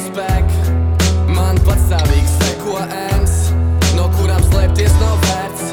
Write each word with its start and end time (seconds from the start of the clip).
spēk 0.00 0.52
Man 1.36 1.58
patstāvīgi 1.66 2.28
seko 2.36 2.78
ēns 2.84 3.36
No 3.96 4.08
kurām 4.16 4.42
slēpties 4.48 4.94
nav 5.00 5.16
vērts 5.26 5.64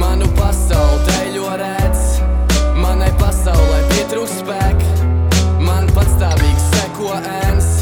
Manu 0.00 0.28
pasauli 0.38 1.00
teļo 1.08 1.50
redz 1.60 2.20
Manai 2.80 3.10
pasaulē 3.20 3.82
pietrūkst 3.92 4.42
spēk 4.44 4.84
Man 5.64 5.90
patstāvīgi 5.96 6.68
seko 6.70 7.14
ēns 7.20 7.72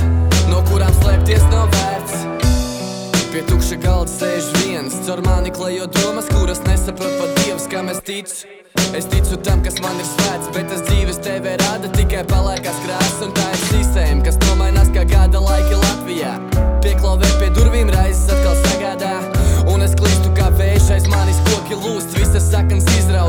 No 0.50 0.62
kurām 0.70 0.94
slēpties 1.02 1.46
nav 1.52 1.70
vērts 1.76 2.24
Pie 3.28 3.42
tukša 3.44 3.76
galda 3.82 4.08
sēž 4.08 4.46
viens, 4.62 4.94
caur 5.04 5.20
mani 5.26 5.52
klejo 5.52 5.84
domas, 5.98 6.26
kuras 6.32 6.62
nesaprot 6.64 7.12
pat 7.20 7.36
dievs, 7.42 7.68
kam 7.68 7.90
es 7.92 8.00
ticu. 8.00 8.48
Es 8.96 9.04
ticu 9.12 9.36
tam, 9.44 9.60
kas 9.62 9.76
man 9.84 10.00
ir 10.00 10.08
svēts, 10.08 10.48
bet 10.56 10.72
tas 10.72 10.80
dzīves 10.88 11.20
TV 11.22 11.58
rada 11.60 11.92
tikai 11.92 12.24
palēkās 12.32 12.80
krāsas 12.86 13.26
un 13.28 13.36
tā 13.36 13.44
ir 13.52 13.64
sistēma, 13.66 14.24
kas 14.24 14.40
nomainās. 14.48 14.87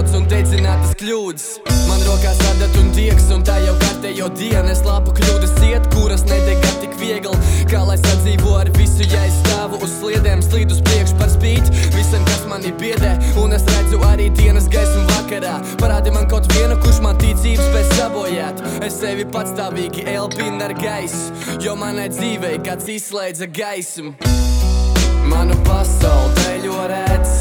Izrauts 0.09 0.15
un 0.17 0.27
dedzinātas 0.29 0.95
kļūdas. 0.99 1.45
Man 1.87 2.01
rokās 2.05 2.39
adat 2.51 2.75
un 2.79 2.91
diegs, 2.93 3.29
un 3.33 3.43
tā 3.45 3.59
jau 3.61 3.75
kārtējo 3.79 4.29
dienu 4.37 4.71
es 4.71 4.81
lapu 4.85 5.13
kļūdas 5.13 5.53
iet, 5.67 5.85
kuras 5.93 6.23
nedega 6.25 6.71
tik 6.81 6.95
viegli, 6.99 7.35
kā 7.69 7.83
lai 7.85 7.97
sadzīvo 7.97 8.55
ar 8.57 8.69
visu, 8.77 9.03
ja 9.05 9.21
es 9.27 9.37
stāvu 9.43 9.79
uz 9.83 9.91
sliedēm, 9.99 10.41
slīd 10.41 10.71
uz 10.73 10.81
priekšu 10.81 11.17
par 11.19 11.29
spīti 11.29 11.73
visam, 11.95 12.25
kas 12.25 12.45
mani 12.49 12.71
biedē, 12.79 13.13
un 13.41 13.53
es 13.53 13.65
redzu 13.69 14.01
arī 14.09 14.29
dienas 14.33 14.69
gaismu 14.71 15.05
vakarā. 15.13 15.59
Parādi 15.81 16.13
man 16.15 16.27
kaut 16.29 16.49
vienu, 16.55 16.77
kurš 16.81 17.01
man 17.05 17.19
ticības 17.21 17.69
spēj 17.69 17.87
sabojāt. 17.97 18.65
Es 18.85 18.99
sevi 19.01 19.27
patstāvīgi 19.29 20.07
elpinu 20.09 20.63
ar 20.65 20.75
gaisu, 20.79 21.55
jo 21.61 21.77
manai 21.77 22.09
dzīvei 22.13 22.59
kāds 22.65 22.89
izslēdza 22.97 23.49
gaismu. 23.53 24.15
Manu 25.29 25.53
pasauli 25.67 26.33
deļo 26.41 26.85
redz, 26.89 27.35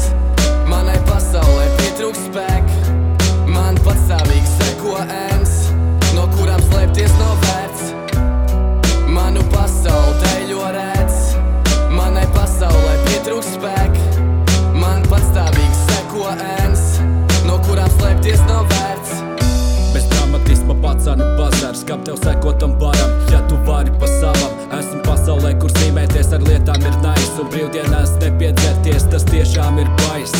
kam 21.89 22.03
tev 22.05 22.15
sekotam 22.23 22.73
baram, 22.79 23.11
ja 23.31 23.47
tu 23.49 23.55
vari 23.65 23.91
pa 23.99 24.07
savam. 24.07 24.51
Esmu 24.79 24.99
pasaulē, 25.07 25.55
kur 25.61 25.71
zīmēties 25.73 26.27
ar 26.37 26.43
lietām 26.45 26.83
ir 26.85 26.97
nais, 27.01 27.31
un 27.41 27.49
brīvdienās 27.49 28.11
nepiedzerties, 28.21 29.07
tas 29.09 29.25
tiešām 29.31 29.79
ir 29.81 29.89
bais. 30.03 30.35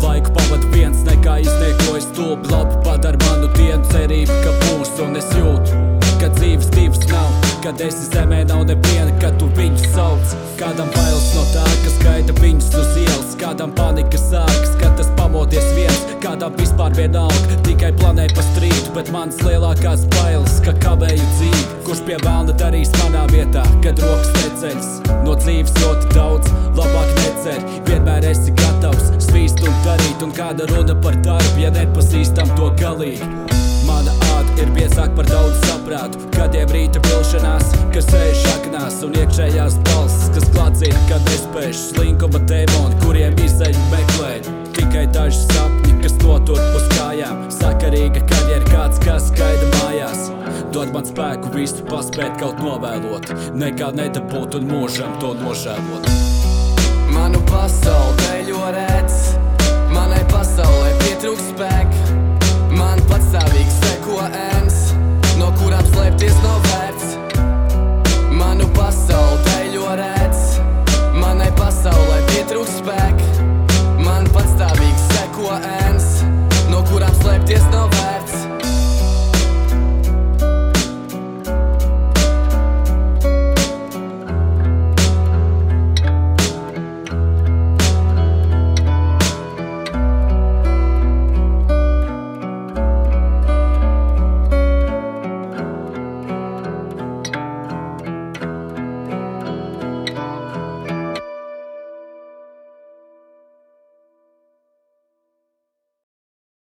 Laiku 0.00 0.32
pavad 0.32 0.64
viens, 0.72 1.02
nekā 1.04 1.42
izniekojas 1.44 2.08
stulbi, 2.08 2.48
labi 2.54 2.80
padara 2.86 3.20
manu 3.26 3.50
dienu 3.58 3.84
cerību, 3.92 4.38
ka 4.46 4.54
būs, 4.62 4.94
un 5.04 5.20
es 5.20 5.28
jūtu, 5.36 5.82
ka 6.22 6.32
dzīves 6.38 6.72
divas 6.72 7.04
nav, 7.12 7.36
kad 7.66 7.84
esi 7.84 8.08
zemē 8.08 8.46
nav 8.48 8.64
neviena, 8.70 9.12
kad 9.20 9.36
tu 9.42 9.50
viņus 9.60 9.90
sauc. 9.92 10.36
Kādam 10.56 10.88
bailes 10.96 11.28
no 11.36 11.44
tā, 11.52 11.68
kas 11.84 12.00
gaida 12.06 12.40
viņus 12.40 12.72
uz 12.80 12.96
ielas, 13.04 13.36
kādam 13.36 13.76
panika 13.76 14.24
sākas, 14.24 14.77
kādam 16.48 16.64
vispār 16.64 16.92
vienalga, 16.96 17.56
tikai 17.64 17.92
planē 17.98 18.26
pa 18.34 18.42
strīdu, 18.42 18.92
bet 18.94 19.10
mans 19.12 19.36
lielākās 19.42 20.06
bailes, 20.14 20.60
ka 20.64 20.72
kavēju 20.80 21.26
dzīvi, 21.36 21.62
kurš 21.84 22.00
pie 22.06 22.16
vēlna 22.24 22.54
darīs 22.56 22.90
manā 23.02 23.26
vietā, 23.32 23.64
kad 23.82 23.98
rokas 24.00 24.32
neceļas. 24.38 24.88
No 25.26 25.34
dzīves 25.36 25.72
ļoti 25.82 26.14
daudz, 26.14 26.48
labāk 26.78 27.12
necer, 27.20 27.60
vienmēr 27.88 28.24
esi 28.30 28.54
gatavs 28.56 29.12
svīst 29.28 29.60
un 29.60 29.74
darīt, 29.84 30.22
un 30.24 30.32
kāda 30.32 30.68
runa 30.72 30.96
par 31.02 31.16
darbu, 31.24 31.60
ja 31.60 31.70
nepazīstam 31.74 32.48
to 32.56 32.70
galīgi. 32.80 33.28
Mana 33.88 34.12
āda 34.36 34.62
ir 34.62 34.72
biezāk 34.76 35.14
par 35.16 35.28
daudz 35.28 35.60
saprātu, 35.64 36.20
kadiem 36.36 36.72
rīta 36.72 37.00
vilšanās, 37.08 37.72
kas 37.94 38.08
sēž 38.12 38.44
šaknās 38.44 39.02
un 39.04 39.16
iekšējās 39.20 39.78
balss, 39.88 40.28
kas 40.36 40.48
klātsina, 40.54 41.04
kad 41.10 41.24
nespēj 41.28 41.72
slinkuma 41.76 42.40
dēmoni, 42.48 43.00
kuriem 43.04 43.36
izceļ 43.44 43.76
meklēt. 43.92 44.52
Tikai 44.76 45.08
daži 45.16 45.40
sapņi, 45.48 45.87
kas 46.02 46.14
notur 46.22 46.60
uz 46.76 46.86
kājām, 46.94 47.46
sakarīga 47.52 48.22
karjera 48.28 48.68
kāds, 48.68 49.00
kas 49.04 49.30
skaida 49.32 49.68
mājās. 49.78 50.28
Dod 50.74 50.92
man 50.94 51.06
spēku 51.08 51.52
visu 51.54 51.86
paspēt 51.88 52.38
kaut 52.42 52.60
novēlot, 52.62 53.32
nekā 53.58 53.90
nedabūt 53.98 54.58
un 54.60 54.70
mūžam 54.70 55.16
to 55.22 55.34
nožēlot. 55.40 56.08
Manu 57.14 57.42
pasauli 57.50 58.16
deļo 58.22 58.70
redz, 58.76 59.18
manai 59.94 60.22
pasaulē 60.32 60.94
pietrūkst 61.02 61.54
spēka. 61.54 61.77